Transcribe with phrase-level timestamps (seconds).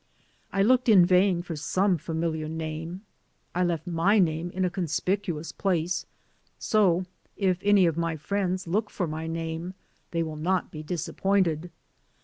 [0.51, 3.01] I looked in vain for some familiar name.
[3.53, 6.07] I left my name in a conspicu ous place,
[6.57, 7.05] so
[7.37, 9.75] if any of my friends look for my name
[10.09, 11.69] they will not be disappointed.